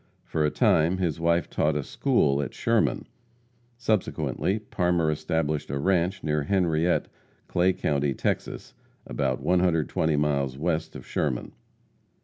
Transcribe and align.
For 0.23 0.43
a 0.43 0.49
time, 0.49 0.97
his 0.97 1.19
wife 1.19 1.47
taught 1.47 1.75
a 1.75 1.83
school 1.83 2.41
at 2.41 2.55
Sherman. 2.55 3.05
Subsequently, 3.77 4.57
Parmer 4.57 5.11
established 5.11 5.69
a 5.69 5.77
ranche 5.77 6.23
near 6.23 6.41
Henriette, 6.41 7.07
Clay 7.47 7.71
county, 7.71 8.15
Texas, 8.15 8.73
about 9.05 9.41
120 9.43 10.15
miles 10.15 10.57
west 10.57 10.95
of 10.95 11.05
Sherman. 11.05 11.51